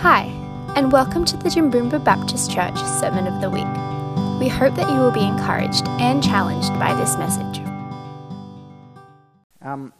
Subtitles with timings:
[0.00, 0.24] Hi,
[0.76, 3.64] and welcome to the Jimboomba Baptist Church Sermon of the Week.
[4.38, 7.60] We hope that you will be encouraged and challenged by this message.
[9.62, 9.94] Um,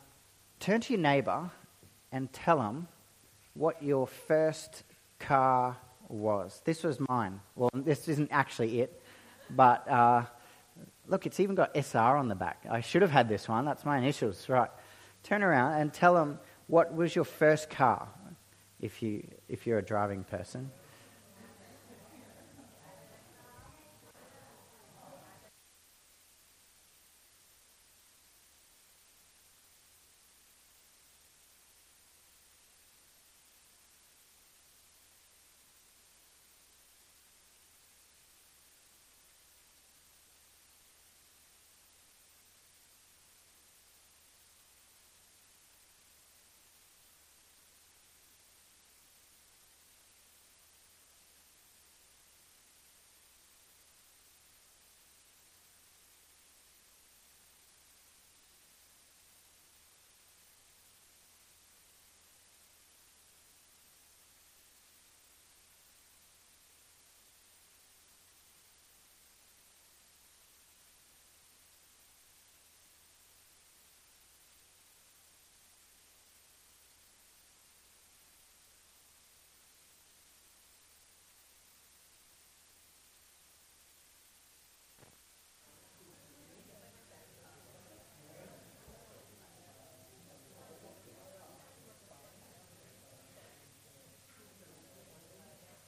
[0.61, 1.51] turn to your neighbour
[2.13, 2.89] and tell them
[3.55, 4.85] what your first
[5.19, 5.79] car
[6.09, 6.61] was.
[6.67, 7.41] This was mine.
[7.57, 9.03] Well, this isn't actually it,
[9.49, 10.25] but uh,
[11.09, 12.67] look, it's even got SR on the back.
[12.71, 13.65] I should have had this one.
[13.65, 14.71] That's my initials, right?
[15.23, 18.09] Turn around and tell them what was your first car
[18.81, 20.71] if, you, if you're a driving person.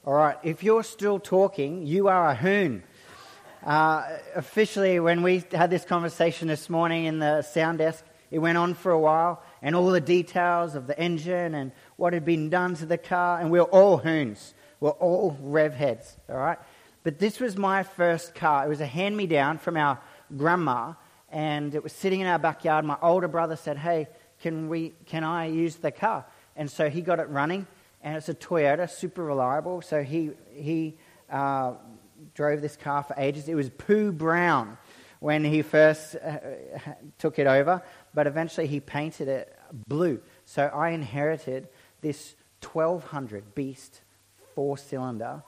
[0.09, 2.81] All right, if you're still talking, you are a hoon.
[3.63, 8.57] Uh, officially, when we had this conversation this morning in the sound desk, it went
[8.57, 12.49] on for a while, and all the details of the engine and what had been
[12.49, 14.55] done to the car, and we we're all hoons.
[14.79, 16.57] We're all rev heads, all right?
[17.03, 18.65] But this was my first car.
[18.65, 19.99] It was a hand me down from our
[20.35, 20.93] grandma,
[21.31, 22.83] and it was sitting in our backyard.
[22.83, 24.07] My older brother said, Hey,
[24.41, 26.25] can, we, can I use the car?
[26.55, 27.67] And so he got it running
[28.01, 29.81] and it's a Toyota, super reliable.
[29.81, 30.95] So he, he
[31.29, 31.73] uh,
[32.33, 33.47] drove this car for ages.
[33.47, 34.77] It was Pooh Brown
[35.19, 36.37] when he first uh,
[37.17, 37.83] took it over,
[38.13, 40.21] but eventually he painted it blue.
[40.45, 41.67] So I inherited
[42.01, 44.01] this 1200 beast
[44.55, 45.43] four cylinder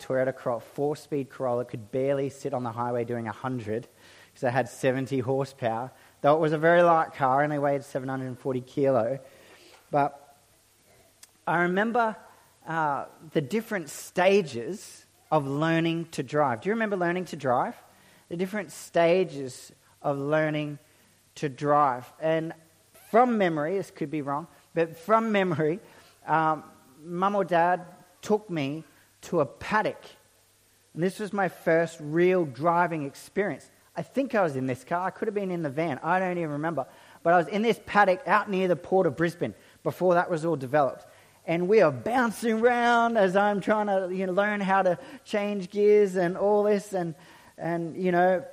[0.00, 3.88] Toyota Corolla, four speed Corolla, could barely sit on the highway doing 100
[4.26, 5.90] because it had 70 horsepower.
[6.20, 9.18] Though it was a very light car, only weighed 740 kilo.
[9.90, 10.23] But
[11.46, 12.16] I remember
[12.66, 16.62] uh, the different stages of learning to drive.
[16.62, 17.74] Do you remember learning to drive?
[18.28, 20.78] The different stages of learning
[21.36, 22.10] to drive.
[22.20, 22.54] And
[23.10, 25.80] from memory, this could be wrong, but from memory,
[26.26, 26.64] um,
[27.04, 27.84] mum or dad
[28.22, 28.84] took me
[29.22, 30.02] to a paddock.
[30.94, 33.68] And this was my first real driving experience.
[33.96, 35.06] I think I was in this car.
[35.06, 36.00] I could have been in the van.
[36.02, 36.86] I don't even remember.
[37.22, 40.44] But I was in this paddock out near the port of Brisbane before that was
[40.44, 41.06] all developed
[41.46, 45.70] and we are bouncing around as I'm trying to you know, learn how to change
[45.70, 47.14] gears and all this, and
[47.58, 48.44] and you know,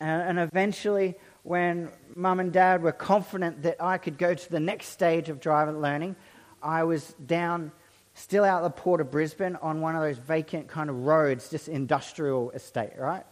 [0.00, 4.60] and, and eventually when mum and dad were confident that I could go to the
[4.60, 6.16] next stage of driving learning,
[6.62, 7.72] I was down,
[8.14, 11.68] still out the port of Brisbane on one of those vacant kind of roads, just
[11.68, 13.24] industrial estate, right?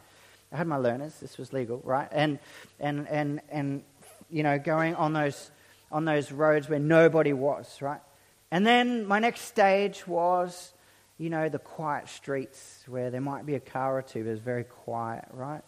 [0.53, 1.15] I had my learners.
[1.21, 2.09] This was legal, right?
[2.11, 2.39] And
[2.81, 3.85] and and and
[4.29, 5.51] you know, going on those
[5.93, 8.01] on those roads where nobody was, right?
[8.51, 10.73] And then my next stage was,
[11.19, 14.41] you know, the quiet streets where there might be a car or two, but it's
[14.41, 15.63] very quiet, right?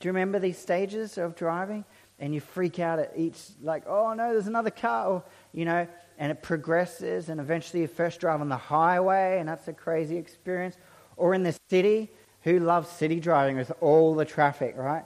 [0.00, 1.84] Do you remember these stages of driving?
[2.18, 5.86] And you freak out at each, like, oh no, there's another car, or, you know,
[6.18, 10.16] and it progresses, and eventually you first drive on the highway, and that's a crazy
[10.16, 10.76] experience.
[11.18, 12.10] Or in the city,
[12.42, 15.04] who loves city driving with all the traffic, right?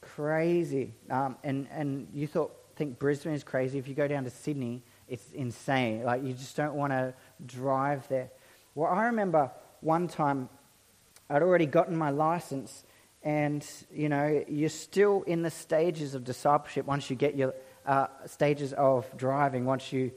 [0.00, 0.94] Crazy.
[1.10, 3.78] Um, and, and you thought, think Brisbane is crazy.
[3.78, 6.04] If you go down to Sydney, it's insane.
[6.04, 7.12] Like, you just don't want to
[7.44, 8.30] drive there.
[8.74, 10.48] Well, I remember one time
[11.28, 12.84] I'd already gotten my license,
[13.22, 17.54] and, you know, you're still in the stages of discipleship once you get your
[17.84, 20.12] uh, stages of driving, once you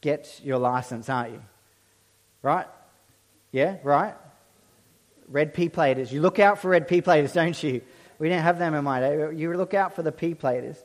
[0.00, 1.42] get your license, aren't you?
[2.42, 2.66] Right?
[3.52, 4.14] Yeah, right?
[5.28, 6.12] Red P platers.
[6.12, 7.80] You look out for red P platers, don't you?
[8.18, 9.34] We didn't have them in my day.
[9.34, 10.76] You look out for the P platers.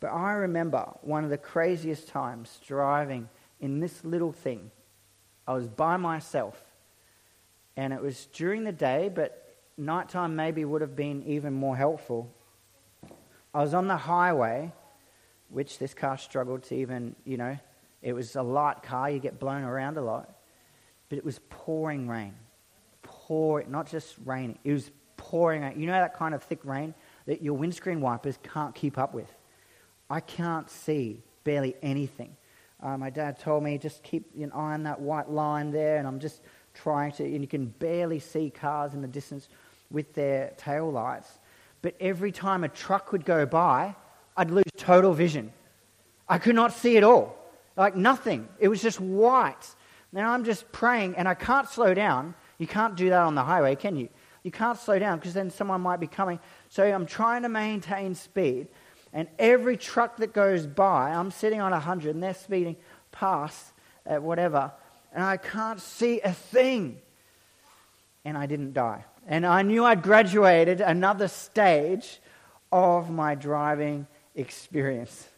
[0.00, 3.28] But I remember one of the craziest times driving
[3.60, 4.70] in this little thing.
[5.46, 6.62] I was by myself.
[7.76, 12.32] And it was during the day, but nighttime maybe would have been even more helpful.
[13.54, 14.72] I was on the highway,
[15.48, 17.58] which this car struggled to even, you know,
[18.02, 20.34] it was a light car, you get blown around a lot.
[21.08, 22.34] but it was pouring rain.
[23.02, 25.80] Pour, not just raining, it was pouring rain.
[25.80, 26.94] You know that kind of thick rain
[27.26, 29.30] that your windscreen wipers can't keep up with?
[30.10, 32.36] I can't see barely anything.
[32.82, 36.06] Uh, my dad told me just keep an eye on that white line there, and
[36.06, 36.42] I'm just
[36.74, 39.48] trying to, and you can barely see cars in the distance
[39.90, 41.38] with their tail lights.
[41.82, 43.94] But every time a truck would go by,
[44.36, 45.52] I'd lose total vision.
[46.28, 47.36] I could not see at all.
[47.76, 48.48] Like nothing.
[48.58, 49.74] It was just white.
[50.12, 52.34] Now I'm just praying and I can't slow down.
[52.58, 54.08] You can't do that on the highway, can you?
[54.42, 56.40] You can't slow down because then someone might be coming.
[56.68, 58.68] So I'm trying to maintain speed.
[59.12, 62.76] And every truck that goes by, I'm sitting on 100 and they're speeding
[63.12, 63.72] past
[64.04, 64.72] at whatever.
[65.12, 66.98] And I can't see a thing.
[68.24, 69.04] And I didn't die.
[69.26, 72.20] And I knew I'd graduated another stage
[72.70, 75.28] of my driving experience.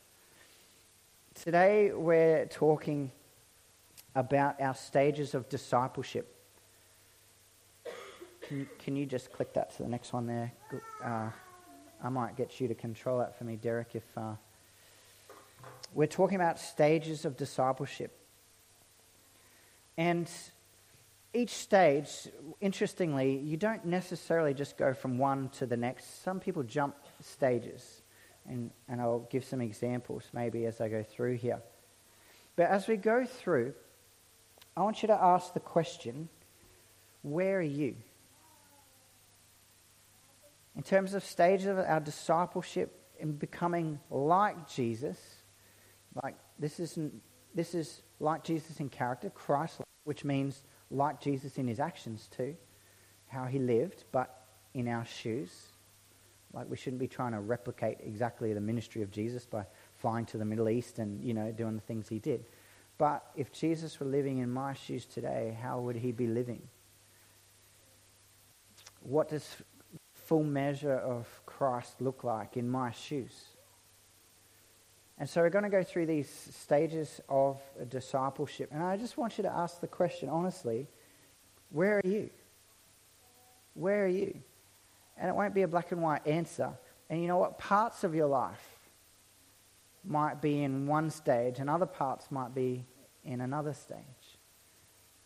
[1.35, 3.13] Today, we're talking
[4.15, 6.37] about our stages of discipleship.
[8.43, 10.53] Can, can you just click that to the next one there?
[11.03, 11.31] Uh,
[12.03, 14.05] I might get you to control that for me, Derek, if.
[14.17, 14.35] Uh,
[15.93, 18.17] we're talking about stages of discipleship.
[19.97, 20.31] And
[21.35, 22.09] each stage,
[22.61, 26.23] interestingly, you don't necessarily just go from one to the next.
[26.23, 28.03] Some people jump stages,
[28.49, 31.61] and, and I'll give some examples maybe as I go through here.
[32.55, 33.75] But as we go through,
[34.77, 36.29] I want you to ask the question
[37.23, 37.97] where are you?
[40.77, 45.19] In terms of stages of our discipleship in becoming like Jesus,
[46.23, 47.21] like this isn't
[47.55, 52.57] this is like Jesus in character, Christ, which means like Jesus in his actions too,
[53.27, 55.51] how he lived, but in our shoes.
[56.53, 59.65] Like we shouldn't be trying to replicate exactly the ministry of Jesus by
[59.97, 62.45] flying to the Middle East and, you know, doing the things he did.
[62.99, 66.63] But if Jesus were living in my shoes today, how would he be living?
[69.01, 69.57] What does
[70.31, 73.35] full measure of Christ look like in my shoes?
[75.19, 78.71] And so we're going to go through these stages of discipleship.
[78.71, 80.87] And I just want you to ask the question honestly
[81.71, 82.31] where are you?
[83.75, 84.41] Where are you?
[85.19, 86.71] And it won't be a black and white answer.
[87.09, 87.59] And you know what?
[87.59, 88.65] Parts of your life
[90.05, 92.87] might be in one stage, and other parts might be
[93.25, 94.39] in another stage.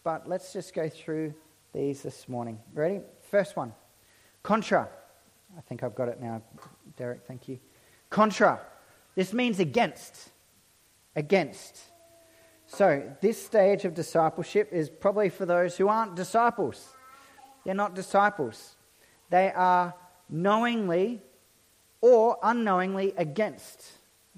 [0.02, 1.34] But let's just go through
[1.74, 2.58] these this morning.
[2.72, 3.00] Ready?
[3.30, 3.74] First one
[4.44, 4.88] contra.
[5.58, 6.40] I think I've got it now,
[6.96, 7.26] Derek.
[7.26, 7.58] Thank you.
[8.10, 8.60] Contra.
[9.16, 10.30] This means against.
[11.16, 11.80] Against.
[12.66, 16.88] So, this stage of discipleship is probably for those who aren't disciples.
[17.64, 18.76] They're not disciples.
[19.30, 19.94] They are
[20.28, 21.22] knowingly
[22.00, 23.84] or unknowingly against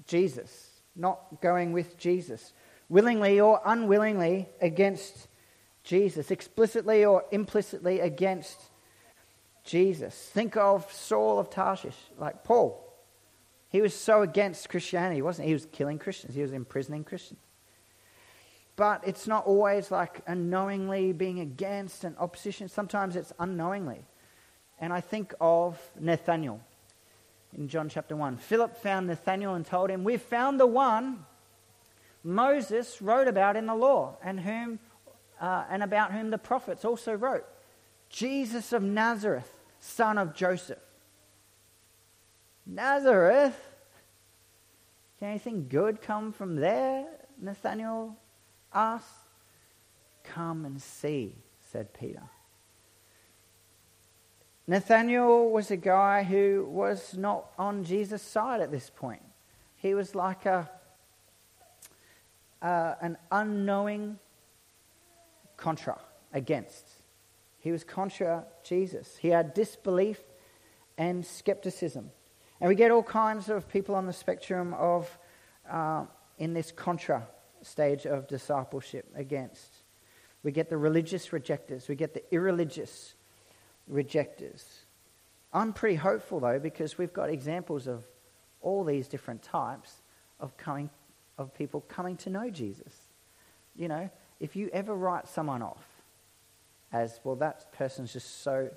[0.05, 2.53] Jesus, not going with Jesus.
[2.89, 5.27] Willingly or unwillingly against
[5.83, 8.66] Jesus, explicitly or implicitly against
[9.67, 10.15] Jesus.
[10.15, 12.83] Think of Saul of Tarshish, like Paul.
[13.69, 15.49] He was so against Christianity, wasn't he?
[15.49, 17.41] He was killing Christians, he was imprisoning Christians.
[18.75, 22.69] But it's not always like unknowingly being against and opposition.
[22.69, 24.05] Sometimes it's unknowingly.
[24.79, 26.61] And I think of Nathaniel
[27.57, 28.37] in John chapter 1.
[28.37, 31.25] Philip found Nathaniel and told him, We've found the one
[32.23, 34.79] Moses wrote about in the law and, whom,
[35.41, 37.45] uh, and about whom the prophets also wrote
[38.09, 39.51] Jesus of Nazareth,
[39.87, 40.79] son of Joseph.
[42.65, 43.57] Nazareth?
[45.19, 47.05] Can anything good come from there?
[47.41, 48.15] Nathaniel
[48.73, 49.05] asked.
[50.23, 51.35] Come and see,
[51.71, 52.23] said Peter.
[54.67, 59.23] Nathaniel was a guy who was not on Jesus' side at this point.
[59.77, 60.69] He was like a,
[62.61, 64.19] uh, an unknowing
[65.55, 65.97] contra
[66.33, 66.96] against.
[67.67, 69.17] He was contra Jesus.
[69.17, 70.21] He had disbelief
[70.97, 72.11] and skepticism.
[72.61, 75.19] And we get all kinds of people on the spectrum of,
[75.69, 76.05] uh,
[76.37, 77.27] in this contra
[77.63, 79.83] stage of discipleship against.
[80.43, 83.15] We get the religious rejectors, we get the irreligious
[83.89, 84.85] rejectors.
[85.51, 88.05] I'm pretty hopeful though because we've got examples of
[88.61, 89.93] all these different types
[90.39, 90.89] of coming
[91.37, 92.95] of people coming to know Jesus.
[93.75, 94.09] You know,
[94.39, 95.96] if you ever write someone off
[96.91, 98.69] as well that person's just so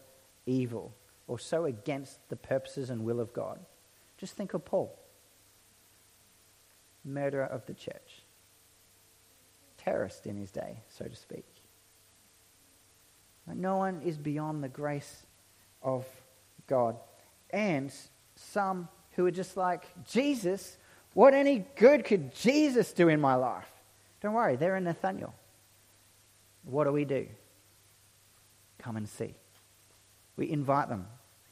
[0.46, 0.92] evil
[1.26, 3.60] or so against the purposes and will of God,
[4.18, 4.98] just think of Paul,
[7.04, 8.22] murderer of the church,
[9.78, 11.44] terrorist in his day, so to speak.
[13.46, 15.24] No one is beyond the grace
[15.82, 16.06] of
[16.66, 16.96] God.
[17.50, 17.92] And
[18.36, 20.76] some who are just like, Jesus,
[21.14, 23.68] what any good could Jesus do in my life?
[24.20, 25.34] Don't worry, they're in Nathaniel.
[26.64, 27.26] what do we do?
[28.80, 29.34] Come and see.
[30.36, 31.06] We invite them.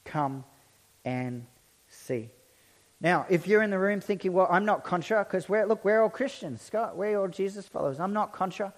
[0.04, 0.44] Come
[1.04, 1.46] and
[1.88, 2.30] see.
[3.00, 6.02] Now, if you're in the room thinking, well, I'm not contra, because we're, look, we're
[6.02, 8.00] all Christians, Scott, we're all Jesus followers.
[8.00, 8.72] I'm not contra.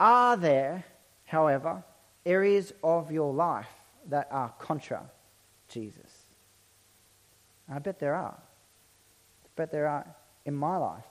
[0.00, 0.84] Are there,
[1.24, 1.84] however,
[2.26, 3.68] areas of your life
[4.08, 5.02] that are contra
[5.68, 6.26] Jesus?
[7.68, 8.38] I bet there are.
[9.44, 10.06] I bet there are
[10.44, 11.04] in my life.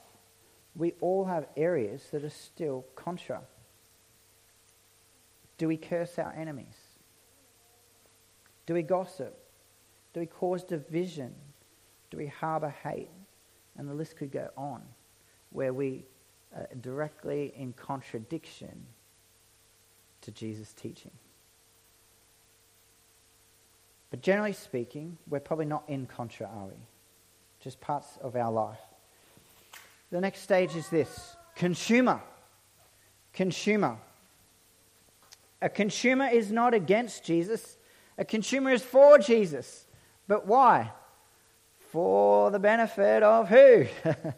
[0.74, 3.40] We all have areas that are still contra.
[5.62, 6.74] Do we curse our enemies?
[8.66, 9.38] Do we gossip?
[10.12, 11.32] Do we cause division?
[12.10, 13.10] Do we harbor hate?
[13.78, 14.82] And the list could go on,
[15.50, 16.04] where we
[16.52, 18.86] are directly in contradiction
[20.22, 21.12] to Jesus' teaching.
[24.10, 26.88] But generally speaking, we're probably not in contra, are we?
[27.60, 28.80] Just parts of our life.
[30.10, 32.20] The next stage is this consumer.
[33.32, 33.98] Consumer.
[35.62, 37.78] A consumer is not against Jesus,
[38.18, 39.86] a consumer is for Jesus.
[40.26, 40.90] But why?
[41.90, 43.86] For the benefit of who?
[44.02, 44.34] the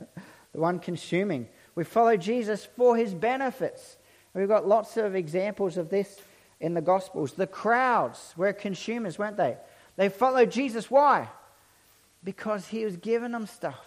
[0.52, 1.48] one consuming.
[1.74, 3.96] We follow Jesus for his benefits.
[4.34, 6.20] We've got lots of examples of this
[6.60, 7.32] in the Gospels.
[7.32, 9.56] The crowds were consumers, weren't they?
[9.96, 10.90] They followed Jesus.
[10.90, 11.28] Why?
[12.22, 13.86] Because he was giving them stuff,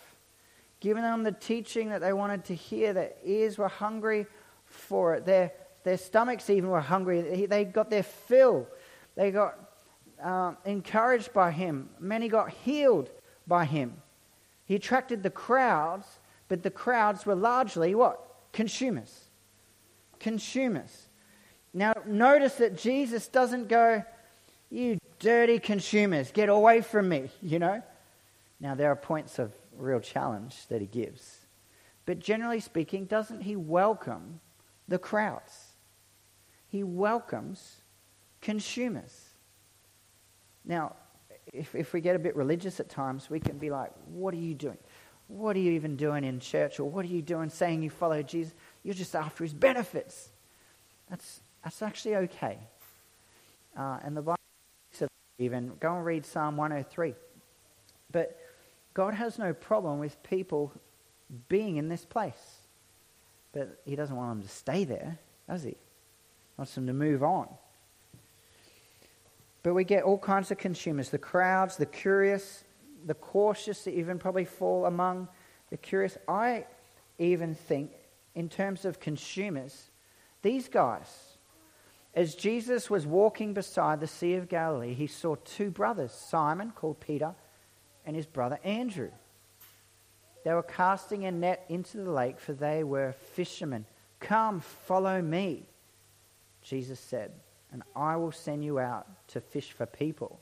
[0.80, 2.94] giving them the teaching that they wanted to hear.
[2.94, 4.26] Their ears were hungry
[4.66, 5.52] for it, their,
[5.88, 7.46] their stomachs even were hungry.
[7.46, 8.68] They got their fill.
[9.16, 9.58] They got
[10.22, 11.90] uh, encouraged by him.
[11.98, 13.10] Many got healed
[13.48, 13.94] by him.
[14.66, 16.06] He attracted the crowds,
[16.50, 18.20] but the crowds were largely what?
[18.52, 19.30] Consumers.
[20.20, 21.08] Consumers.
[21.74, 24.04] Now, notice that Jesus doesn't go,
[24.70, 27.82] You dirty consumers, get away from me, you know?
[28.60, 31.46] Now, there are points of real challenge that he gives.
[32.06, 34.42] But generally speaking, doesn't he welcome
[34.88, 35.67] the crowds?
[36.70, 37.78] He welcomes
[38.42, 39.30] consumers.
[40.66, 40.96] Now,
[41.54, 44.38] if, if we get a bit religious at times, we can be like, what are
[44.38, 44.78] you doing?
[45.28, 46.80] What are you even doing in church?
[46.80, 48.54] Or what are you doing saying you follow Jesus?
[48.84, 50.30] You're just after his benefits.
[51.10, 52.60] That's, that's actually okay.
[53.78, 54.38] Uh, and the Bible
[54.92, 55.10] says
[55.40, 57.14] even, go and read Psalm 103.
[58.12, 58.38] But
[58.94, 60.74] God has no problem with people
[61.50, 62.62] being in this place.
[63.52, 65.20] But he doesn't want them to stay there,
[65.50, 65.76] does he?
[66.58, 67.48] Wants them to move on.
[69.64, 72.64] But we get all kinds of consumers the crowds, the curious,
[73.06, 75.28] the cautious, that even probably fall among
[75.70, 76.18] the curious.
[76.28, 76.66] I
[77.20, 77.92] even think,
[78.34, 79.90] in terms of consumers,
[80.42, 81.38] these guys,
[82.14, 87.00] as Jesus was walking beside the Sea of Galilee, he saw two brothers, Simon, called
[87.00, 87.36] Peter,
[88.06, 89.12] and his brother Andrew.
[90.44, 93.86] They were casting a net into the lake, for they were fishermen.
[94.20, 95.67] Come, follow me,
[96.62, 97.32] Jesus said
[97.72, 100.40] and I will send you out to fish for people.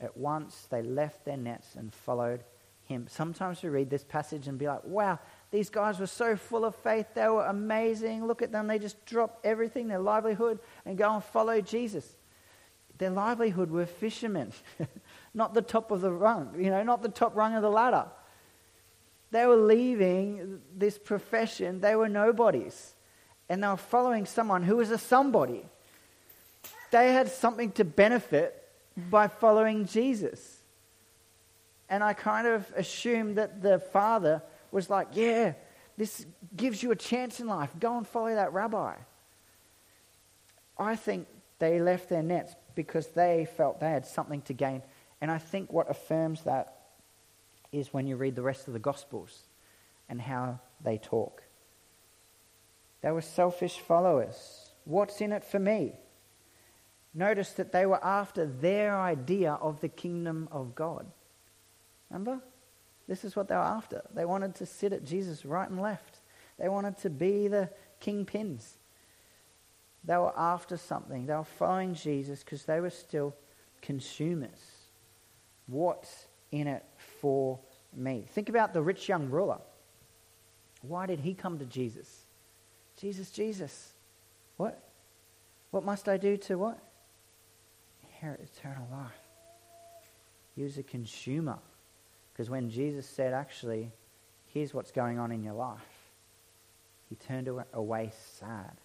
[0.00, 2.42] At once they left their nets and followed
[2.84, 3.06] him.
[3.08, 5.18] Sometimes we read this passage and be like, wow,
[5.50, 7.06] these guys were so full of faith.
[7.14, 8.26] They were amazing.
[8.26, 8.66] Look at them.
[8.66, 12.16] They just drop everything, their livelihood, and go and follow Jesus.
[12.98, 14.52] Their livelihood were fishermen,
[15.34, 18.06] not the top of the rung, you know, not the top rung of the ladder.
[19.30, 21.80] They were leaving this profession.
[21.80, 22.94] They were nobodies.
[23.48, 25.64] And they were following someone who was a somebody
[26.92, 28.68] they had something to benefit
[29.10, 30.60] by following Jesus.
[31.88, 35.54] And I kind of assumed that the father was like, yeah,
[35.96, 37.70] this gives you a chance in life.
[37.80, 38.94] Go and follow that rabbi.
[40.78, 41.26] I think
[41.58, 44.82] they left their nets because they felt they had something to gain.
[45.20, 46.76] And I think what affirms that
[47.72, 49.44] is when you read the rest of the Gospels
[50.10, 51.42] and how they talk.
[53.02, 54.70] They were selfish followers.
[54.84, 55.92] What's in it for me?
[57.14, 61.06] Notice that they were after their idea of the kingdom of God.
[62.10, 62.40] Remember?
[63.06, 64.02] This is what they were after.
[64.14, 66.20] They wanted to sit at Jesus' right and left.
[66.58, 67.68] They wanted to be the
[68.00, 68.76] kingpins.
[70.04, 71.26] They were after something.
[71.26, 73.34] They were following Jesus because they were still
[73.82, 74.60] consumers.
[75.66, 76.84] What's in it
[77.20, 77.58] for
[77.94, 78.24] me?
[78.28, 79.58] Think about the rich young ruler.
[80.82, 82.21] Why did he come to Jesus?
[83.02, 83.92] Jesus, Jesus.
[84.56, 84.80] What?
[85.72, 86.78] What must I do to what?
[88.04, 89.10] inherit eternal life.
[90.54, 91.58] He was a consumer.
[92.32, 93.90] Because when Jesus said, actually,
[94.46, 95.80] here's what's going on in your life,
[97.08, 98.76] he turned away sad.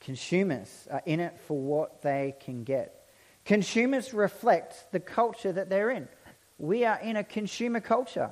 [0.00, 3.06] Consumers are in it for what they can get.
[3.44, 6.08] Consumers reflect the culture that they're in.
[6.58, 8.30] We are in a consumer culture.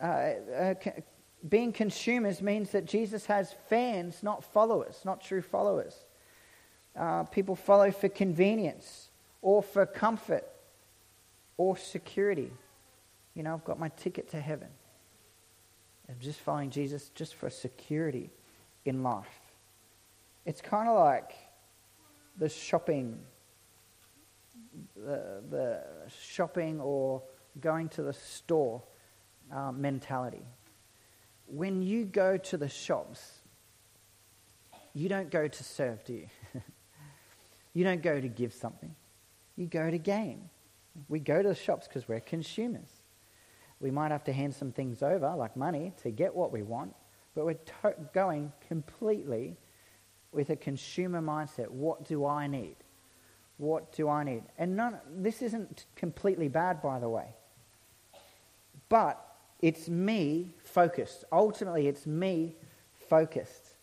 [0.00, 0.74] Uh, uh,
[1.48, 5.94] being consumers means that Jesus has fans, not followers, not true followers.
[6.98, 9.08] Uh, people follow for convenience
[9.42, 10.46] or for comfort
[11.56, 12.50] or security.
[13.34, 14.68] You know, I've got my ticket to heaven.
[16.08, 18.30] I'm just following Jesus just for security
[18.84, 19.40] in life.
[20.46, 21.32] It's kind of like
[22.38, 23.18] the shopping,
[24.94, 27.22] the, the shopping or
[27.60, 28.82] going to the store
[29.52, 30.42] uh, mentality.
[31.46, 33.40] When you go to the shops,
[34.94, 36.28] you don't go to serve, do you?
[37.74, 38.94] you don't go to give something.
[39.56, 40.48] You go to gain.
[41.08, 42.88] We go to the shops because we're consumers.
[43.80, 46.94] We might have to hand some things over, like money, to get what we want,
[47.34, 49.56] but we're to- going completely
[50.32, 51.68] with a consumer mindset.
[51.68, 52.76] What do I need?
[53.58, 54.42] What do I need?
[54.58, 57.34] And none, this isn't completely bad, by the way.
[58.88, 59.25] But
[59.60, 61.24] it's me focused.
[61.32, 62.54] Ultimately, it's me
[63.08, 63.74] focused.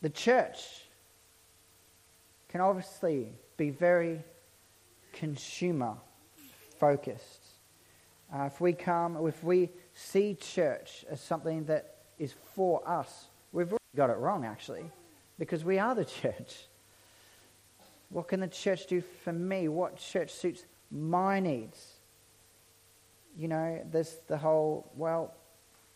[0.00, 0.58] The church
[2.48, 4.24] can obviously be very
[5.12, 5.94] consumer
[6.78, 7.40] focused.
[8.34, 13.72] Uh, if we come, if we see church as something that is for us, we've
[13.94, 14.84] got it wrong, actually,
[15.38, 16.66] because we are the church.
[18.08, 19.68] What can the church do for me?
[19.68, 21.91] What church suits my needs?
[23.36, 25.34] You know, there's the whole, well,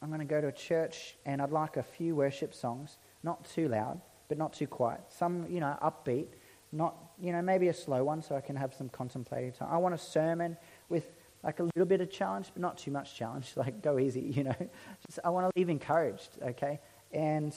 [0.02, 3.45] I'm going to go to a church and I'd like a few worship songs, not
[3.50, 5.00] too loud, but not too quiet.
[5.09, 6.28] Some, you know, upbeat,
[6.73, 9.69] not, you know, maybe a slow one so I can have some contemplative time.
[9.71, 10.57] I want a sermon
[10.88, 11.12] with
[11.43, 13.52] like a little bit of challenge, but not too much challenge.
[13.57, 14.57] Like, go easy, you know.
[15.07, 16.81] Just, I want to leave encouraged, okay?
[17.12, 17.55] And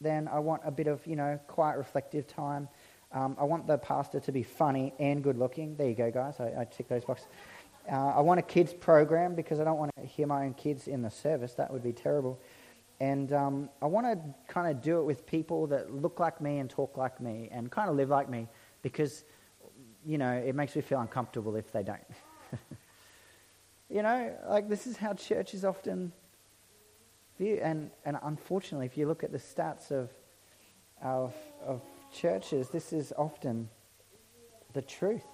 [0.00, 2.68] then I want a bit of, you know, quiet, reflective time.
[3.12, 5.76] Um, I want the pastor to be funny and good looking.
[5.76, 6.40] There you go, guys.
[6.40, 7.28] I, I tick those boxes.
[7.90, 10.86] Uh, I want a kids program because I don't want to hear my own kids
[10.86, 11.54] in the service.
[11.54, 12.40] That would be terrible.
[13.00, 16.58] And um, I want to kind of do it with people that look like me
[16.58, 18.46] and talk like me and kind of live like me
[18.82, 19.24] because,
[20.06, 22.00] you know, it makes me feel uncomfortable if they don't.
[23.90, 26.12] you know, like this is how church is often
[27.38, 27.58] viewed.
[27.58, 30.10] And, and unfortunately, if you look at the stats of,
[31.02, 31.34] of,
[31.66, 33.68] of churches, this is often
[34.74, 35.24] the truth.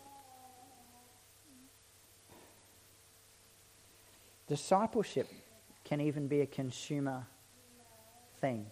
[4.48, 5.28] Discipleship
[5.84, 7.26] can even be a consumer
[8.40, 8.66] thing.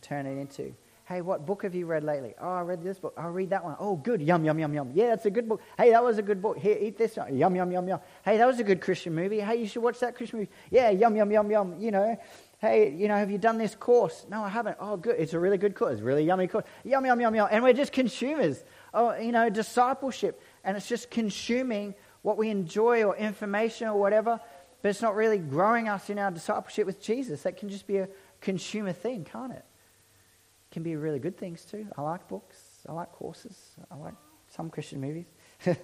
[0.00, 2.34] Turn it into, hey, what book have you read lately?
[2.40, 3.12] Oh, I read this book.
[3.18, 3.76] I'll read that one.
[3.78, 4.22] Oh, good.
[4.22, 4.90] Yum, yum, yum, yum.
[4.94, 5.60] Yeah, that's a good book.
[5.76, 6.56] Hey, that was a good book.
[6.58, 7.16] Here, eat this.
[7.16, 7.36] One.
[7.36, 8.00] Yum, yum, yum, yum.
[8.24, 9.40] Hey, that was a good Christian movie.
[9.40, 10.50] Hey, you should watch that Christian movie.
[10.70, 11.78] Yeah, yum, yum, yum, yum.
[11.78, 12.18] You know,
[12.58, 14.24] hey, you know, have you done this course?
[14.30, 14.78] No, I haven't.
[14.80, 15.16] Oh, good.
[15.18, 16.00] It's a really good course.
[16.00, 16.64] Really yummy course.
[16.84, 17.48] Yum, yum, yum, yum.
[17.50, 18.64] And we're just consumers.
[18.94, 20.40] Oh, you know, discipleship.
[20.64, 24.40] And it's just consuming what we enjoy or information or whatever
[24.82, 27.42] but it's not really growing us in our discipleship with Jesus.
[27.42, 28.08] That can just be a
[28.40, 29.64] consumer thing, can't it?
[29.64, 31.86] it can be really good things too.
[31.96, 32.56] I like books.
[32.88, 33.56] I like courses.
[33.90, 34.14] I like
[34.50, 35.26] some Christian movies.
[35.64, 35.76] the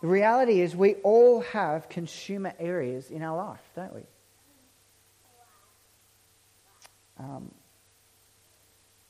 [0.00, 4.02] reality is, we all have consumer areas in our life, don't we?
[7.18, 7.50] Um,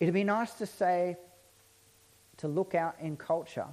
[0.00, 1.16] it'd be nice to say,
[2.38, 3.68] to look out in culture,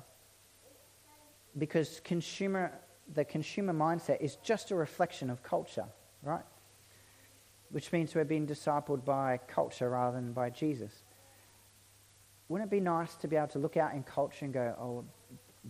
[1.58, 2.72] because consumer
[3.14, 5.86] the consumer mindset is just a reflection of culture,
[6.24, 6.44] right?
[7.70, 11.04] Which means we're being discipled by culture rather than by Jesus.
[12.50, 15.06] Wouldn't it be nice to be able to look out in culture and go, oh,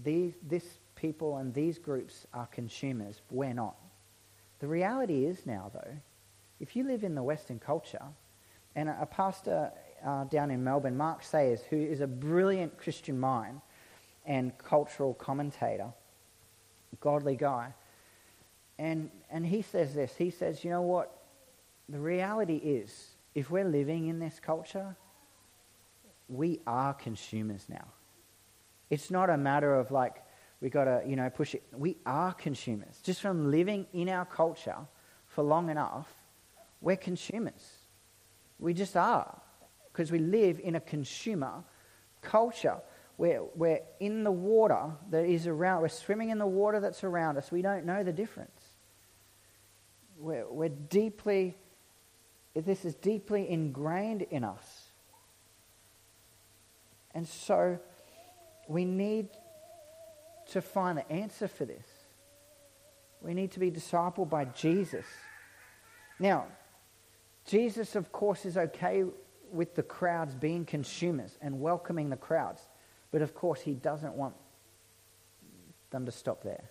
[0.04, 3.76] these, this people and these groups are consumers, we're not.
[4.60, 5.98] The reality is now, though,
[6.60, 8.04] if you live in the Western culture,
[8.76, 9.72] and a, a pastor
[10.06, 13.62] uh, down in Melbourne, Mark Sayers, who is a brilliant Christian mind
[14.26, 15.94] and cultural commentator,
[17.00, 17.74] godly guy.
[18.80, 21.12] And, and he says this he says, you know what?
[21.90, 24.96] The reality is, if we're living in this culture,
[26.28, 27.86] we are consumers now.
[28.90, 30.24] It's not a matter of like,
[30.60, 31.64] we got to, you know, push it.
[31.72, 33.00] We are consumers.
[33.04, 34.78] Just from living in our culture
[35.28, 36.12] for long enough,
[36.82, 37.78] we're consumers.
[38.60, 39.40] We just are.
[39.92, 41.64] Because we live in a consumer
[42.22, 42.78] culture.
[43.18, 47.38] We're, we're in the water that is around, we're swimming in the water that's around
[47.38, 47.52] us.
[47.52, 48.62] We don't know the difference.
[50.20, 51.56] We're, we're deeply,
[52.56, 54.92] this is deeply ingrained in us.
[57.16, 57.80] And so
[58.68, 59.30] we need
[60.52, 61.86] to find the answer for this.
[63.22, 65.06] We need to be discipled by Jesus.
[66.20, 66.46] Now,
[67.46, 69.04] Jesus, of course, is okay
[69.52, 72.62] with the crowds being consumers and welcoming the crowds.
[73.18, 74.36] But of course, he doesn't want
[75.90, 76.66] them to stop there.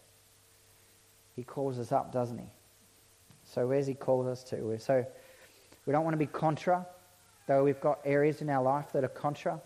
[1.35, 2.47] He calls us up, doesn't he?
[3.43, 4.79] So, where's He called us to?
[4.79, 5.05] So,
[5.87, 6.87] we don't want to be contra,
[7.49, 9.61] though we've got areas in our life that are contra.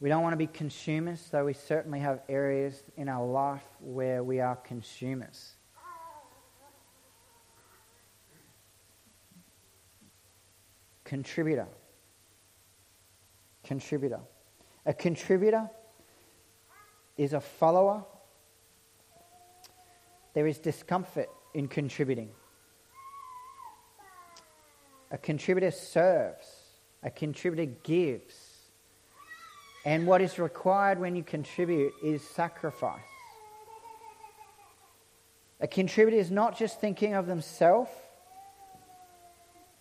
[0.00, 4.24] We don't want to be consumers, though we certainly have areas in our life where
[4.24, 5.54] we are consumers.
[11.04, 11.68] Contributor.
[13.62, 14.18] Contributor.
[14.84, 15.70] A contributor
[17.16, 18.04] is a follower.
[20.34, 22.30] There is discomfort in contributing.
[25.10, 26.46] A contributor serves,
[27.02, 28.34] a contributor gives.
[29.84, 33.00] And what is required when you contribute is sacrifice.
[35.60, 37.90] A contributor is not just thinking of themselves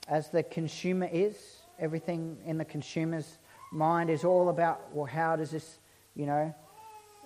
[0.08, 1.36] as the consumer is.
[1.80, 3.40] Everything in the consumer's
[3.72, 5.80] mind is all about, well, how does this,
[6.16, 6.54] you know,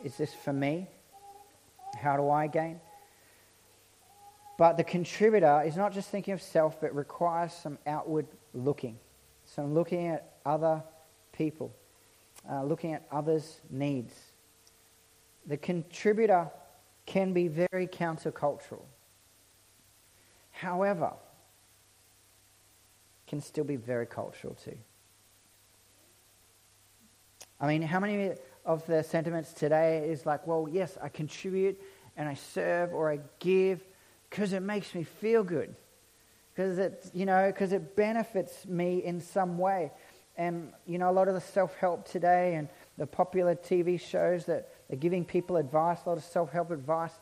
[0.03, 0.88] is this for me?
[1.99, 2.79] How do I gain?
[4.58, 8.97] But the contributor is not just thinking of self, but requires some outward looking,
[9.45, 10.81] some looking at other
[11.34, 11.75] people,
[12.49, 14.13] uh, looking at others' needs.
[15.45, 16.49] The contributor
[17.05, 18.84] can be very countercultural.
[20.51, 21.13] However,
[23.27, 24.77] can still be very cultural too.
[27.60, 28.34] I mean, how many
[28.65, 31.80] of the sentiments today is like, well, yes, I contribute
[32.18, 33.84] and I serve or I give
[34.30, 35.76] because it makes me feel good.
[36.54, 39.91] Because it, you know, because it benefits me in some way.
[40.38, 44.46] And, you know, a lot of the self help today and the popular TV shows
[44.46, 47.13] that are giving people advice, a lot of self help advice,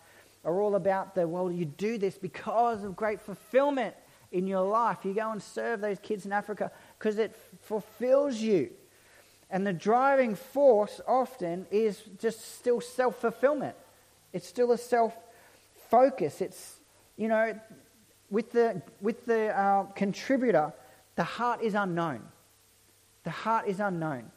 [0.43, 3.95] are all about the, well, you do this because of great fulfillment
[4.31, 4.99] in your life.
[5.03, 8.71] You go and serve those kids in Africa because it fulfills you.
[9.53, 13.75] And the driving force often is just still self fulfillment.
[14.33, 15.15] It's still a self
[15.91, 16.41] focus.
[16.41, 16.79] It's,
[17.17, 17.53] you know,
[18.31, 20.73] with the, with the uh, contributor,
[21.15, 22.23] the heart is unknown.
[23.25, 24.31] The heart is unknown.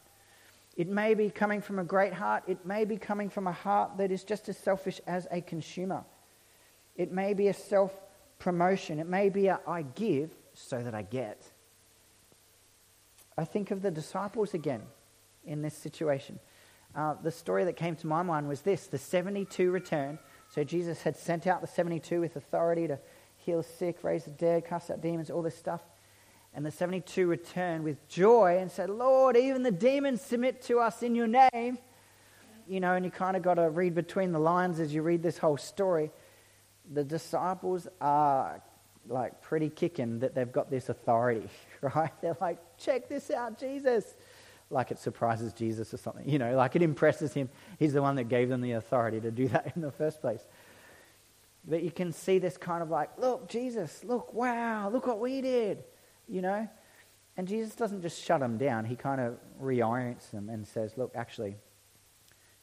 [0.77, 3.97] It may be coming from a great heart, it may be coming from a heart
[3.97, 6.05] that is just as selfish as a consumer.
[6.95, 7.95] It may be a self
[8.39, 11.41] promotion, it may be a I give so that I get.
[13.39, 14.83] I think of the disciples again
[15.47, 16.39] in this situation.
[16.95, 20.19] Uh, the story that came to my mind was this the 72 returned.
[20.49, 22.99] So Jesus had sent out the 72 with authority to
[23.37, 25.83] heal sick, raise the dead, cast out demons, all this stuff.
[26.55, 31.03] And the 72 returned with joy and said, Lord, even the demons submit to us
[31.03, 31.79] in your name.
[32.67, 35.23] You know, and you kind of got to read between the lines as you read
[35.23, 36.11] this whole story.
[36.93, 38.63] The disciples are
[39.07, 41.49] like pretty kicking that they've got this authority,
[41.83, 42.11] right?
[42.23, 44.17] They're like, check this out, Jesus
[44.71, 46.29] like it surprises Jesus or something.
[46.29, 47.49] You know, like it impresses him.
[47.79, 50.45] He's the one that gave them the authority to do that in the first place.
[51.69, 55.41] But you can see this kind of like, look, Jesus, look, wow, look what we
[55.41, 55.83] did,
[56.29, 56.69] you know?
[57.37, 61.13] And Jesus doesn't just shut them down, he kind of reorients them and says, look,
[61.15, 61.57] actually,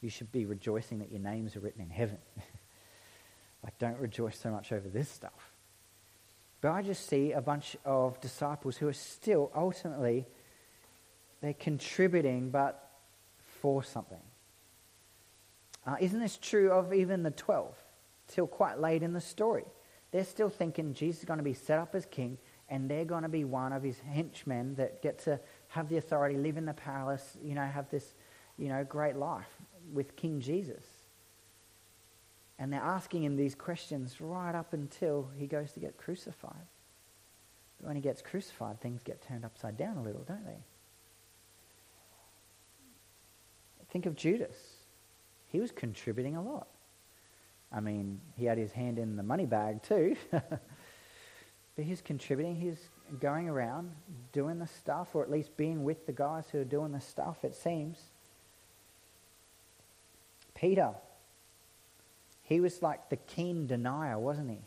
[0.00, 2.18] you should be rejoicing that your names are written in heaven.
[3.62, 5.52] like, don't rejoice so much over this stuff.
[6.60, 10.26] But I just see a bunch of disciples who are still ultimately
[11.44, 12.90] they're contributing, but
[13.60, 14.22] for something.
[15.86, 17.74] Uh, isn't this true of even the 12?
[18.28, 19.66] Till quite late in the story.
[20.10, 22.38] They're still thinking Jesus is going to be set up as king,
[22.70, 26.36] and they're going to be one of his henchmen that get to have the authority,
[26.38, 28.14] live in the palace, you know, have this,
[28.56, 29.48] you know, great life
[29.92, 30.84] with King Jesus.
[32.58, 36.66] And they're asking him these questions right up until he goes to get crucified.
[37.78, 40.62] But when he gets crucified, things get turned upside down a little, don't they?
[43.94, 44.56] Think of Judas.
[45.52, 46.66] He was contributing a lot.
[47.70, 50.16] I mean, he had his hand in the money bag too.
[50.32, 50.58] but
[51.76, 52.56] he's contributing.
[52.56, 52.88] He's
[53.20, 53.92] going around
[54.32, 57.44] doing the stuff, or at least being with the guys who are doing the stuff,
[57.44, 58.00] it seems.
[60.56, 60.90] Peter,
[62.42, 64.58] he was like the keen denier, wasn't he?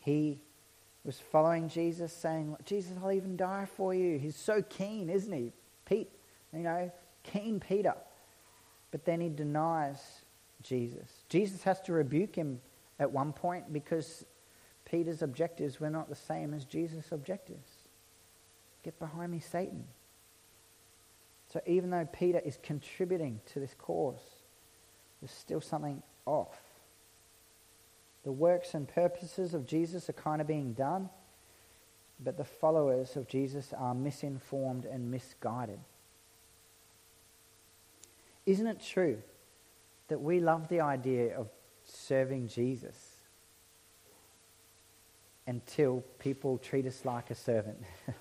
[0.00, 0.40] He
[1.04, 4.18] was following Jesus, saying, Jesus, I'll even die for you.
[4.18, 5.52] He's so keen, isn't he?
[5.84, 6.10] Pete,
[6.52, 6.90] you know,
[7.24, 7.94] keen Peter.
[8.90, 9.98] But then he denies
[10.62, 11.10] Jesus.
[11.28, 12.60] Jesus has to rebuke him
[13.00, 14.24] at one point because
[14.84, 17.68] Peter's objectives were not the same as Jesus' objectives.
[18.84, 19.84] Get behind me, Satan.
[21.52, 24.20] So even though Peter is contributing to this cause,
[25.20, 26.60] there's still something off.
[28.24, 31.10] The works and purposes of Jesus are kind of being done,
[32.18, 35.80] but the followers of Jesus are misinformed and misguided.
[38.46, 39.18] Isn't it true
[40.08, 41.48] that we love the idea of
[41.84, 43.14] serving Jesus?
[45.46, 47.82] until people treat us like a servant.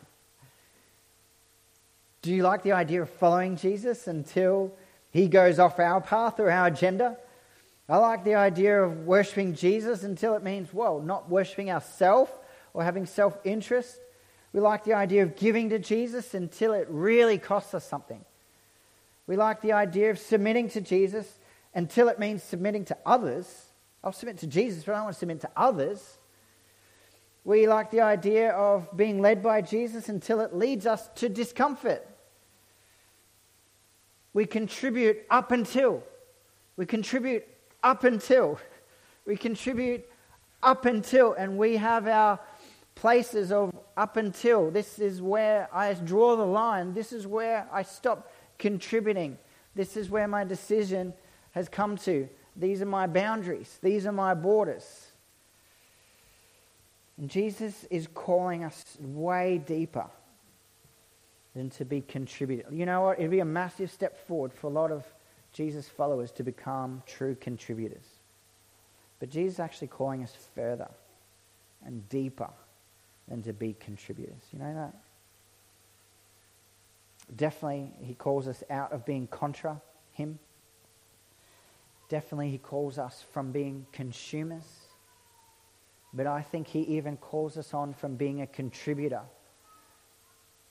[2.21, 4.73] Do you like the idea of following Jesus until
[5.11, 7.17] he goes off our path or our agenda?
[7.87, 12.31] I like the idea of worshipping Jesus until it means, well, not worshipping ourselves
[12.73, 13.99] or having self interest.
[14.53, 18.23] We like the idea of giving to Jesus until it really costs us something.
[19.27, 21.39] We like the idea of submitting to Jesus
[21.73, 23.65] until it means submitting to others.
[24.03, 26.17] I'll submit to Jesus, but I don't want to submit to others.
[27.45, 32.07] We like the idea of being led by Jesus until it leads us to discomfort.
[34.33, 36.03] We contribute up until.
[36.75, 37.45] We contribute
[37.83, 38.59] up until.
[39.25, 40.05] We contribute
[40.61, 41.33] up until.
[41.33, 42.39] And we have our
[42.95, 44.71] places of up until.
[44.71, 46.93] This is where I draw the line.
[46.93, 48.31] This is where I stop
[48.63, 49.37] contributing.
[49.75, 51.13] This is where my decision
[51.51, 52.29] has come to.
[52.55, 53.77] These are my boundaries.
[53.83, 54.85] These are my borders.
[57.17, 60.05] And Jesus is calling us way deeper
[61.53, 62.71] than to be contributors.
[62.71, 63.19] You know what?
[63.19, 65.03] It'd be a massive step forward for a lot of
[65.51, 68.05] Jesus' followers to become true contributors.
[69.19, 70.89] But Jesus is actually calling us further
[71.85, 72.49] and deeper
[73.27, 74.41] than to be contributors.
[74.53, 74.93] You know that?
[77.35, 79.81] Definitely, he calls us out of being contra
[80.11, 80.39] him.
[82.09, 84.63] Definitely, he calls us from being consumers.
[86.13, 89.23] But I think he even calls us on from being a contributor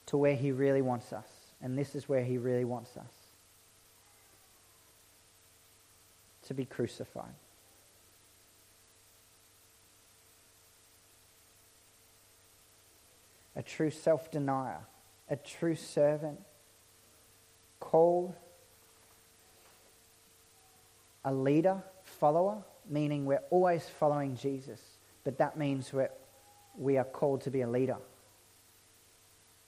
[0.05, 1.27] to where he really wants us.
[1.61, 3.11] And this is where he really wants us
[6.47, 7.33] to be crucified.
[13.55, 14.79] A true self denier,
[15.29, 16.39] a true servant,
[17.79, 18.33] called
[21.25, 24.81] a leader, follower, meaning we're always following Jesus,
[25.23, 26.11] but that means we're,
[26.77, 27.97] we are called to be a leader.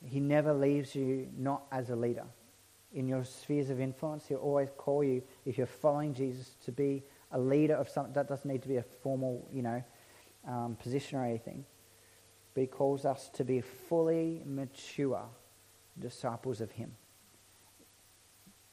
[0.04, 2.26] He never leaves you not as a leader.
[2.94, 7.04] In your spheres of influence, he'll always call you, if you're following Jesus, to be
[7.32, 8.14] a leader of something.
[8.14, 9.84] That doesn't need to be a formal, you know,
[10.48, 11.66] um, position or anything.
[12.54, 15.26] But he calls us to be fully mature
[16.00, 16.92] disciples of him.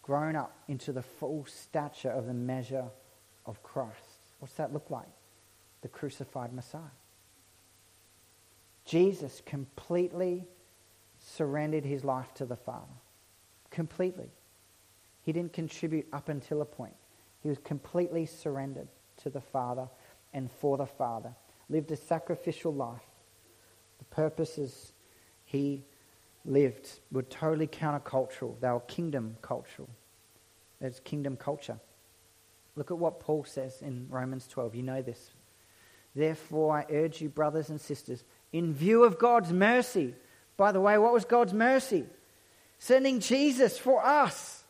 [0.02, 2.86] Grown up into the full stature of the measure
[3.46, 3.96] of Christ.
[4.40, 5.08] What's that look like?
[5.82, 6.82] The crucified Messiah.
[8.84, 10.46] Jesus completely
[11.20, 12.86] surrendered his life to the Father.
[13.70, 14.30] Completely.
[15.22, 16.96] He didn't contribute up until a point.
[17.42, 19.88] He was completely surrendered to the Father
[20.32, 21.32] and for the Father.
[21.68, 23.02] Lived a sacrificial life.
[23.98, 24.92] The purposes
[25.44, 25.84] he
[26.44, 28.58] lived were totally countercultural.
[28.60, 29.88] They were kingdom cultural.
[30.80, 31.78] It's kingdom culture.
[32.74, 34.74] Look at what Paul says in Romans 12.
[34.74, 35.30] You know this.
[36.14, 40.14] Therefore, I urge you, brothers and sisters, in view of God's mercy,
[40.56, 42.04] by the way, what was God's mercy?
[42.78, 44.64] Sending Jesus for us.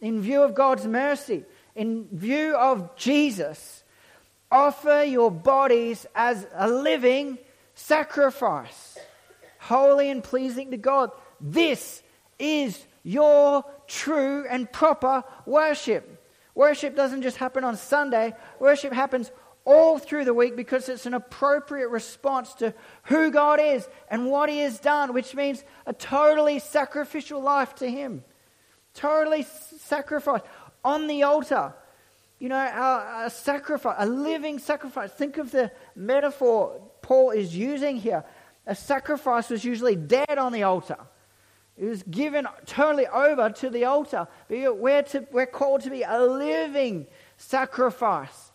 [0.00, 3.82] In view of God's mercy, in view of Jesus,
[4.50, 7.38] offer your bodies as a living
[7.74, 8.98] sacrifice,
[9.64, 11.10] holy and pleasing to God.
[11.40, 12.02] This
[12.38, 16.22] is your true and proper worship.
[16.54, 19.30] Worship doesn't just happen on Sunday, worship happens
[19.64, 22.74] all through the week because it's an appropriate response to
[23.04, 27.90] who God is and what He has done, which means a totally sacrificial life to
[27.90, 28.22] Him.
[28.92, 29.46] Totally
[29.78, 30.44] sacrificed
[30.84, 31.74] on the altar.
[32.38, 35.10] You know, a, a sacrifice, a living sacrifice.
[35.12, 38.24] Think of the metaphor Paul is using here.
[38.66, 40.98] A sacrifice was usually dead on the altar.
[41.76, 44.28] It was given totally over to the altar.
[44.48, 48.52] But we're, to, we're called to be a living sacrifice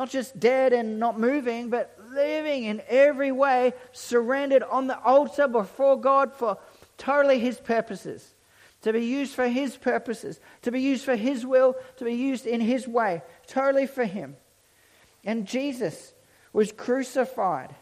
[0.00, 5.46] not just dead and not moving, but living in every way, surrendered on the altar
[5.46, 6.56] before God for
[6.96, 8.34] totally His purposes.
[8.80, 12.46] To be used for His purposes, to be used for His will, to be used
[12.46, 14.36] in His way, totally for Him.
[15.22, 16.14] And Jesus
[16.54, 17.74] was crucified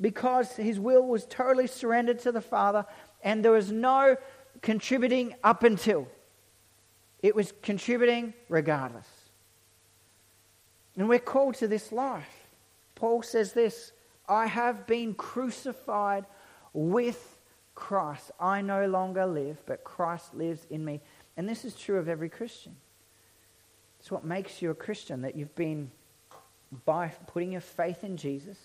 [0.00, 2.86] because His will was totally surrendered to the Father,
[3.22, 4.16] and there was no
[4.62, 6.08] contributing up until.
[7.22, 9.08] It was contributing regardless.
[10.96, 12.48] And we're called to this life.
[12.94, 13.92] Paul says this
[14.28, 16.24] I have been crucified
[16.72, 17.38] with
[17.74, 18.30] Christ.
[18.40, 21.00] I no longer live, but Christ lives in me.
[21.36, 22.76] And this is true of every Christian.
[23.98, 25.90] It's what makes you a Christian, that you've been,
[26.84, 28.58] by putting your faith in Jesus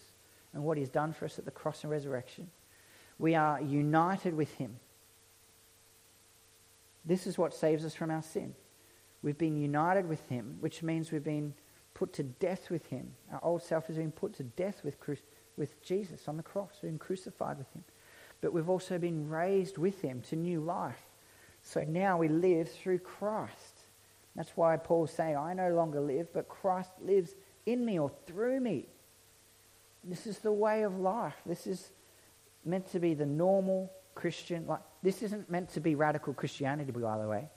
[0.55, 2.49] and what he's done for us at the cross and resurrection,
[3.19, 4.79] we are united with him.
[7.05, 8.55] This is what saves us from our sin.
[9.21, 11.53] We've been united with him, which means we've been
[11.93, 13.11] put to death with him.
[13.31, 14.97] Our old self has been put to death with
[15.57, 16.71] with Jesus on the cross.
[16.81, 17.83] We've been crucified with him.
[18.41, 21.01] But we've also been raised with him to new life.
[21.61, 23.83] So now we live through Christ.
[24.35, 28.59] That's why Paul's saying, I no longer live, but Christ lives in me or through
[28.59, 28.87] me.
[30.07, 31.35] This is the way of life.
[31.45, 31.91] This is
[32.63, 34.67] meant to be the normal Christian.
[34.67, 37.49] Like this isn't meant to be radical Christianity, by the way.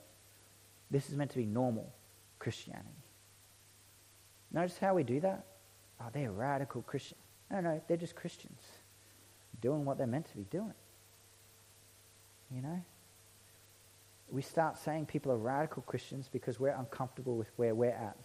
[0.91, 1.93] This is meant to be normal
[2.39, 2.89] Christianity.
[4.51, 5.45] Notice how we do that?
[6.01, 7.21] Oh, they're radical Christians.
[7.51, 8.61] No, no, they're just Christians
[9.61, 10.75] doing what they're meant to be doing.
[12.51, 12.83] You know?
[14.31, 18.17] We start saying people are radical Christians because we're uncomfortable with where we're at.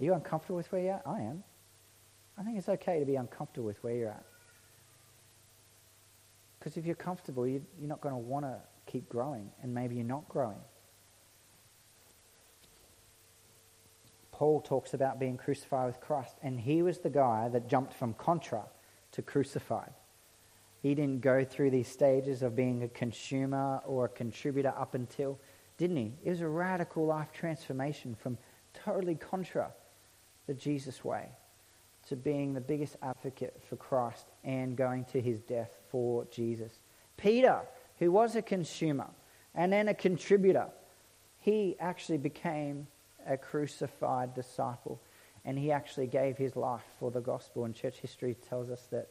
[0.00, 1.02] Are you uncomfortable with where you're at?
[1.06, 1.42] I am.
[2.38, 4.24] I think it's okay to be uncomfortable with where you're at.
[6.58, 10.04] Because if you're comfortable, you're not going to want to keep growing, and maybe you're
[10.04, 10.58] not growing.
[14.32, 18.14] Paul talks about being crucified with Christ, and he was the guy that jumped from
[18.14, 18.62] contra
[19.12, 19.92] to crucified.
[20.80, 25.40] He didn't go through these stages of being a consumer or a contributor up until,
[25.76, 26.12] didn't he?
[26.24, 28.38] It was a radical life transformation from
[28.74, 29.72] totally contra
[30.48, 31.28] the Jesus way
[32.08, 36.80] to being the biggest advocate for Christ and going to his death for Jesus.
[37.16, 37.60] Peter,
[37.98, 39.08] who was a consumer
[39.54, 40.68] and then a contributor,
[41.38, 42.86] he actually became
[43.26, 45.00] a crucified disciple
[45.44, 47.64] and he actually gave his life for the gospel.
[47.64, 49.08] And church history tells us that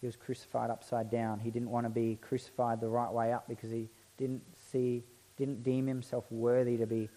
[0.00, 1.38] he was crucified upside down.
[1.38, 5.04] He didn't want to be crucified the right way up because he didn't see,
[5.36, 7.10] didn't deem himself worthy to be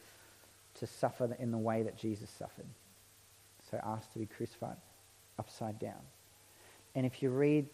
[0.75, 2.65] to suffer in the way that Jesus suffered.
[3.69, 4.77] So asked to be crucified
[5.39, 6.01] upside down.
[6.93, 7.67] And if you read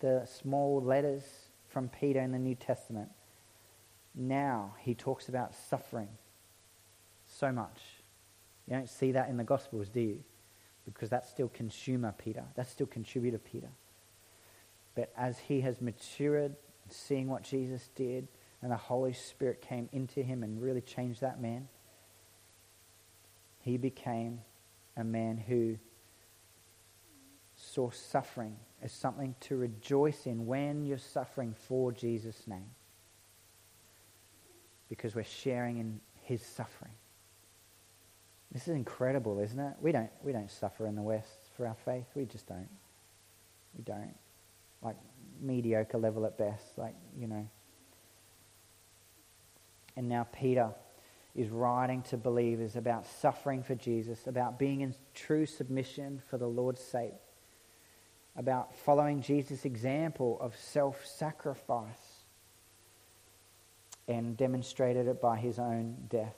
[0.00, 1.24] the small letters
[1.68, 3.08] from Peter in the New Testament,
[4.14, 6.08] now he talks about suffering
[7.26, 7.80] so much.
[8.66, 10.24] You don't see that in the Gospels, do you?
[10.84, 12.44] Because that's still consumer Peter.
[12.54, 13.70] That's still contributor Peter.
[14.94, 16.54] But as he has matured,
[16.88, 18.28] seeing what Jesus did,
[18.60, 21.68] and the Holy Spirit came into him and really changed that man,
[23.60, 24.40] he became
[24.96, 25.78] a man who
[27.56, 32.70] saw suffering as something to rejoice in when you're suffering for Jesus' name.
[34.88, 36.92] Because we're sharing in his suffering.
[38.52, 39.74] This is incredible, isn't it?
[39.80, 42.04] We don't, we don't suffer in the West for our faith.
[42.14, 42.68] We just don't.
[43.76, 44.14] We don't.
[44.82, 44.96] Like
[45.40, 46.76] mediocre level at best.
[46.76, 47.48] Like, you know.
[49.96, 50.70] And now Peter
[51.34, 56.46] is writing to believers about suffering for Jesus, about being in true submission for the
[56.46, 57.14] Lord's sake,
[58.36, 62.22] about following Jesus' example of self sacrifice
[64.08, 66.36] and demonstrated it by his own death.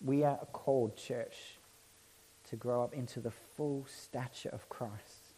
[0.00, 1.36] We are called, church,
[2.50, 5.34] to grow up into the full stature of Christ.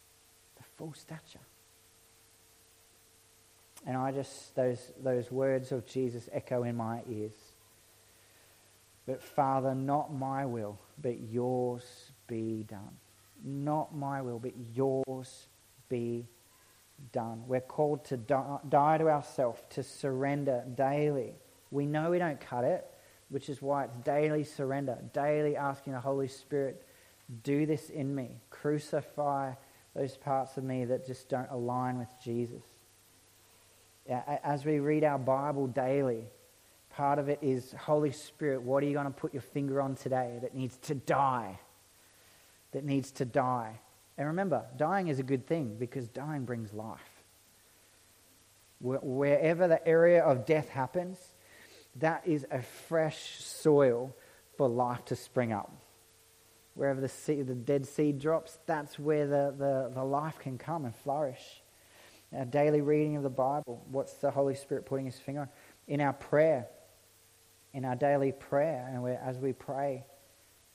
[0.57, 1.39] The full stature.
[3.85, 7.46] And I just, those, those words of Jesus echo in my ears.
[9.07, 12.97] But Father, not my will, but yours be done.
[13.43, 15.47] Not my will, but yours
[15.89, 16.27] be
[17.11, 17.43] done.
[17.47, 21.33] We're called to die, die to ourselves, to surrender daily.
[21.71, 22.85] We know we don't cut it
[23.29, 26.83] which is why it's daily surrender, daily asking the Holy Spirit,
[27.43, 28.39] do this in me.
[28.49, 29.53] Crucify
[29.93, 32.63] those parts of me that just don't align with Jesus.
[34.09, 36.23] As we read our Bible daily,
[36.97, 39.93] part of it is Holy Spirit, what are you going to put your finger on
[39.93, 41.59] today that needs to die?
[42.71, 43.79] That needs to die.
[44.17, 46.99] And remember, dying is a good thing because dying brings life.
[48.81, 51.19] Wherever the area of death happens,
[51.97, 54.15] that is a fresh soil
[54.57, 55.71] for life to spring up.
[56.73, 60.85] Wherever the, seed, the dead seed drops, that's where the, the, the life can come
[60.85, 61.61] and flourish.
[62.35, 65.49] Our daily reading of the Bible, what's the Holy Spirit putting his finger on?
[65.87, 66.67] In our prayer,
[67.77, 70.03] in our daily prayer, and as we pray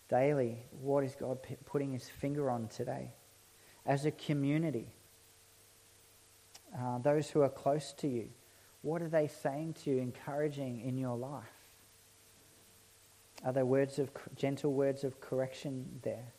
[0.09, 1.36] daily, what is God
[1.66, 3.11] putting his finger on today?
[3.84, 4.86] As a community,
[6.78, 8.28] uh, those who are close to you,
[8.82, 11.42] what are they saying to you, encouraging in your life?
[13.44, 16.32] Are there words of gentle words of correction there?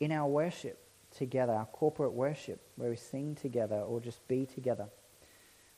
[0.00, 0.78] In our worship
[1.16, 4.88] together, our corporate worship, where we sing together or just be together,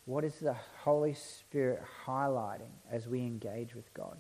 [0.09, 4.17] what is the Holy Spirit highlighting as we engage with God?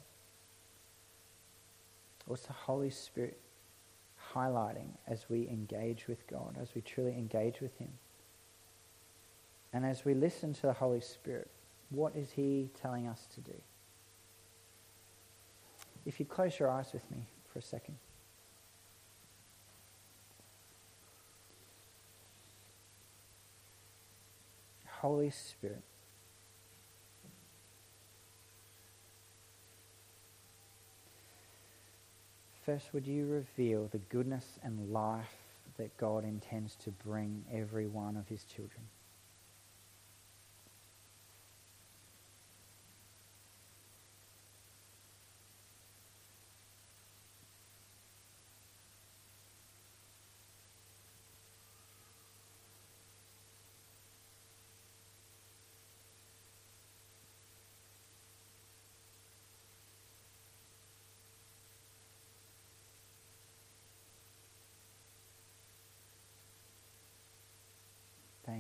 [2.27, 3.41] What's the Holy Spirit
[4.35, 7.89] highlighting as we engage with God, as we truly engage with Him?
[9.73, 11.49] And as we listen to the Holy Spirit,
[11.89, 13.57] what is He telling us to do?
[16.05, 17.97] If you close your eyes with me for a second.
[25.01, 25.83] Holy Spirit,
[32.67, 35.37] first, would you reveal the goodness and life
[35.77, 38.83] that God intends to bring every one of his children?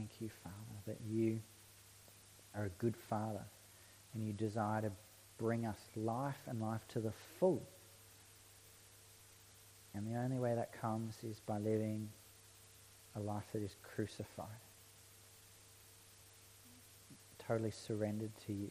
[0.09, 0.54] Thank you, Father,
[0.86, 1.40] that you
[2.54, 3.44] are a good Father
[4.14, 4.92] and you desire to
[5.36, 7.62] bring us life and life to the full.
[9.94, 12.09] And the only way that comes is by living
[13.16, 14.46] a life that is crucified,
[17.38, 18.70] totally surrendered to you.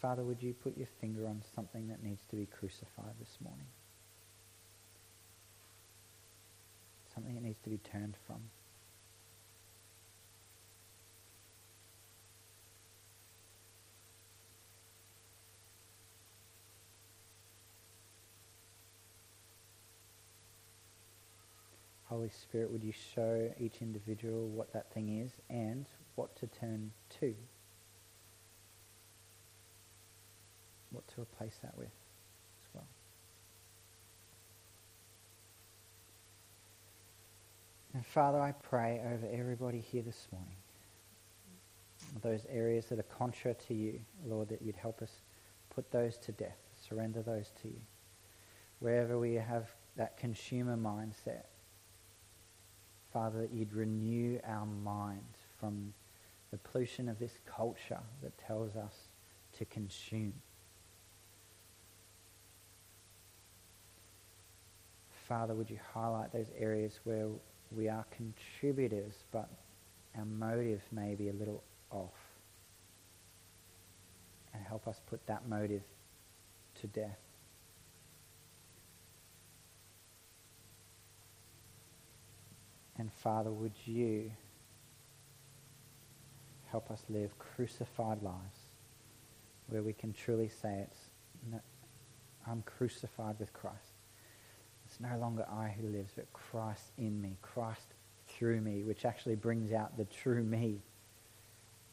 [0.00, 3.66] Father, would you put your finger on something that needs to be crucified this morning?
[7.12, 8.38] Something that needs to be turned from.
[22.18, 26.90] Holy Spirit, would you show each individual what that thing is and what to turn
[27.20, 27.32] to?
[30.90, 32.86] What to replace that with as well.
[37.94, 40.56] And Father, I pray over everybody here this morning.
[42.20, 45.20] Those areas that are contra to you, Lord, that you'd help us
[45.70, 46.58] put those to death,
[46.88, 47.80] surrender those to you.
[48.80, 51.44] Wherever we have that consumer mindset,
[53.12, 55.92] Father, that you'd renew our minds from
[56.50, 58.94] the pollution of this culture that tells us
[59.58, 60.34] to consume.
[65.26, 67.28] Father, would you highlight those areas where
[67.70, 69.48] we are contributors, but
[70.16, 72.14] our motive may be a little off?
[74.54, 75.82] And help us put that motive
[76.80, 77.18] to death.
[82.98, 84.30] And Father, would you
[86.70, 88.58] help us live crucified lives
[89.68, 90.98] where we can truly say it's,
[91.50, 91.60] no,
[92.46, 93.76] I'm crucified with Christ.
[94.86, 97.86] It's no longer I who lives, but Christ in me, Christ
[98.28, 100.80] through me, which actually brings out the true me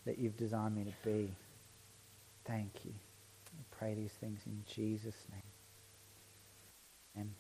[0.05, 1.31] that you've designed me to be.
[2.45, 2.91] Thank you.
[2.91, 5.41] I pray these things in Jesus' name.
[7.15, 7.33] Amen.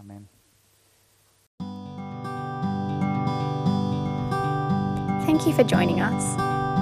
[0.00, 0.41] Amen.
[5.32, 6.36] Thank you for joining us.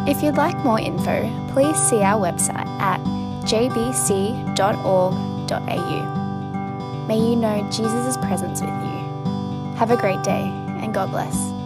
[0.08, 2.98] If you'd like more info, please see our website at
[3.44, 3.76] jbc.org.au.
[7.06, 9.74] May you know Jesus' presence with you.
[9.76, 10.42] Have a great day
[10.82, 11.59] and God bless.